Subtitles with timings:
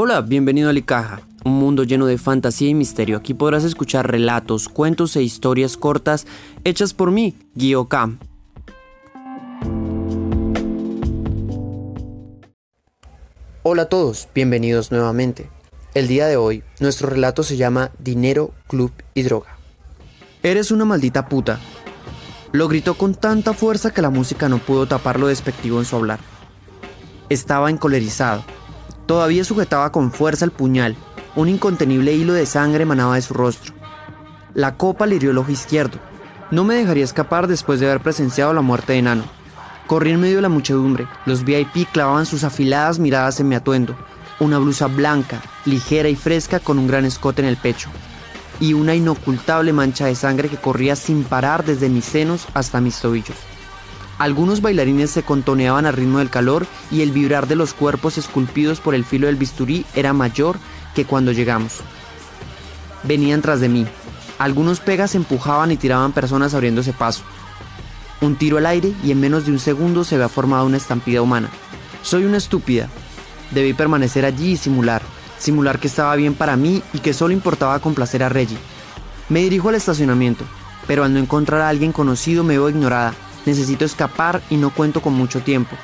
[0.00, 3.16] Hola, bienvenido a Licaja, un mundo lleno de fantasía y misterio.
[3.16, 6.24] Aquí podrás escuchar relatos, cuentos e historias cortas
[6.62, 8.20] hechas por mí, Guio Cam.
[13.64, 15.50] Hola a todos, bienvenidos nuevamente.
[15.94, 19.58] El día de hoy, nuestro relato se llama Dinero, Club y Droga.
[20.44, 21.58] Eres una maldita puta.
[22.52, 25.96] Lo gritó con tanta fuerza que la música no pudo tapar lo despectivo en su
[25.96, 26.20] hablar.
[27.30, 28.44] Estaba encolerizado.
[29.08, 30.94] Todavía sujetaba con fuerza el puñal.
[31.34, 33.72] Un incontenible hilo de sangre emanaba de su rostro.
[34.52, 35.98] La copa le hirió el ojo izquierdo.
[36.50, 39.24] No me dejaría escapar después de haber presenciado la muerte de Nano.
[39.86, 41.08] Corrí en medio de la muchedumbre.
[41.24, 43.96] Los VIP clavaban sus afiladas miradas en mi atuendo.
[44.40, 47.88] Una blusa blanca, ligera y fresca con un gran escote en el pecho.
[48.60, 53.00] Y una inocultable mancha de sangre que corría sin parar desde mis senos hasta mis
[53.00, 53.47] tobillos.
[54.18, 58.80] Algunos bailarines se contoneaban al ritmo del calor y el vibrar de los cuerpos esculpidos
[58.80, 60.58] por el filo del bisturí era mayor
[60.94, 61.74] que cuando llegamos.
[63.04, 63.86] Venían tras de mí.
[64.40, 67.22] Algunos pegas empujaban y tiraban personas abriéndose paso.
[68.20, 71.22] Un tiro al aire y en menos de un segundo se había formado una estampida
[71.22, 71.48] humana.
[72.02, 72.88] Soy una estúpida.
[73.52, 75.02] Debí permanecer allí y simular.
[75.38, 78.58] Simular que estaba bien para mí y que solo importaba complacer a Reggie.
[79.28, 80.44] Me dirijo al estacionamiento,
[80.88, 83.14] pero al no encontrar a alguien conocido me veo ignorada
[83.48, 85.74] Necesito escapar y no cuento con mucho tiempo.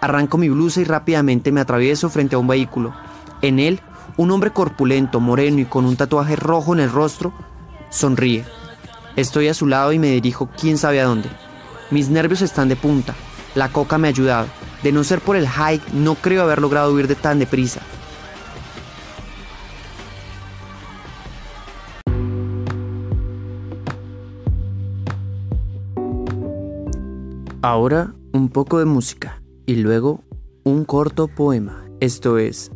[0.00, 2.94] Arranco mi blusa y rápidamente me atravieso frente a un vehículo.
[3.42, 3.82] En él,
[4.16, 7.34] un hombre corpulento, moreno y con un tatuaje rojo en el rostro,
[7.90, 8.46] sonríe.
[9.16, 11.28] Estoy a su lado y me dirijo quién sabe a dónde.
[11.90, 13.14] Mis nervios están de punta.
[13.54, 14.46] La coca me ha ayudado.
[14.82, 17.82] De no ser por el hike, no creo haber logrado huir de tan deprisa.
[27.62, 30.24] Ahora un poco de música y luego
[30.64, 31.84] un corto poema.
[32.00, 32.72] Esto es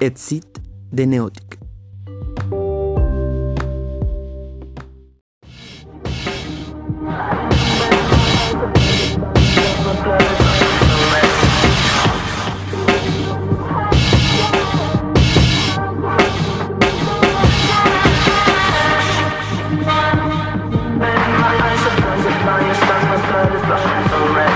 [0.00, 0.58] Exit
[0.90, 1.69] de Neotic.
[23.30, 24.49] sun is blushing so red.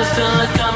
[0.00, 0.67] I feel like I'm.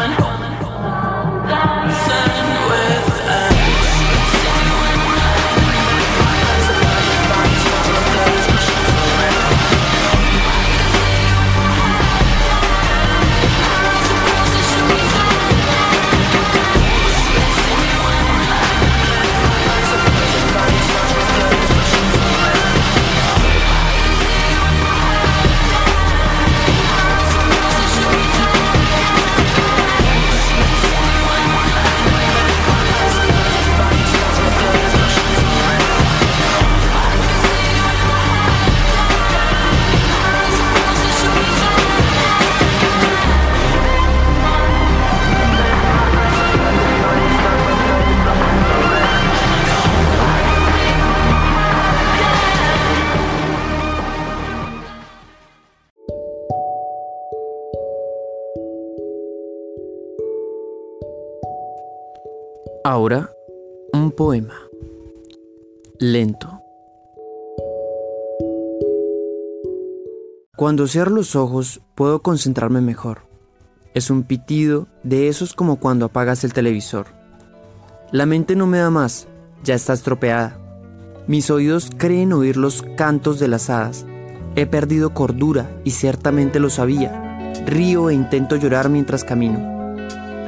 [62.85, 63.31] Ahora,
[63.93, 64.55] un poema.
[66.01, 66.61] Lento.
[70.57, 73.21] Cuando cierro los ojos puedo concentrarme mejor.
[73.95, 77.07] Es un pitido de esos como cuando apagas el televisor.
[78.11, 79.29] La mente no me da más,
[79.63, 80.59] ya está estropeada.
[81.29, 84.07] Mis oídos creen oír los cantos de las hadas.
[84.57, 87.53] He perdido cordura y ciertamente lo sabía.
[87.65, 89.72] Río e intento llorar mientras camino.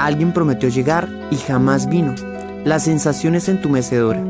[0.05, 2.15] Alguien prometió llegar y jamás vino.
[2.67, 4.21] La sensación es entumecedora.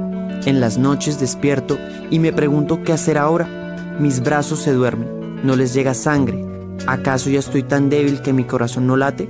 [0.47, 1.77] En las noches despierto
[2.11, 3.97] y me pregunto qué hacer ahora.
[3.99, 6.47] Mis brazos se duermen, no les llega sangre.
[6.87, 9.29] ¿Acaso ya estoy tan débil que mi corazón no late?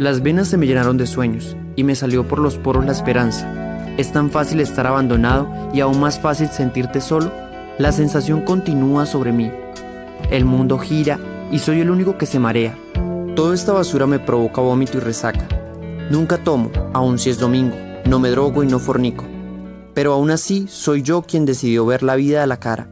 [0.00, 3.48] Las venas se me llenaron de sueños y me salió por los poros la esperanza.
[3.96, 7.30] Es tan fácil estar abandonado y aún más fácil sentirte solo.
[7.78, 9.52] La sensación continúa sobre mí.
[10.32, 11.20] El mundo gira
[11.52, 12.76] y soy el único que se marea.
[13.36, 15.46] Toda esta basura me provoca vómito y resaca.
[16.10, 17.76] Nunca tomo, aun si es domingo.
[18.04, 19.24] No me drogo y no fornico.
[19.94, 22.88] Pero aún así soy yo quien decidió ver la vida a la cara.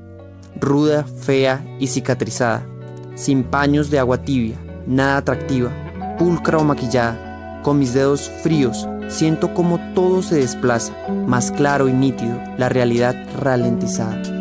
[0.59, 2.67] Ruda, fea y cicatrizada.
[3.15, 4.57] Sin paños de agua tibia,
[4.87, 5.71] nada atractiva,
[6.19, 7.61] pulcra o maquillada.
[7.63, 10.95] Con mis dedos fríos siento como todo se desplaza,
[11.27, 14.32] más claro y nítido, la realidad ralentizada.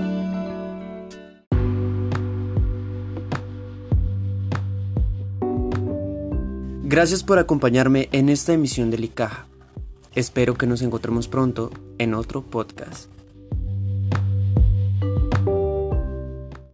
[6.91, 9.45] Gracias por acompañarme en esta emisión de Licaja.
[10.13, 13.09] Espero que nos encontremos pronto en otro podcast.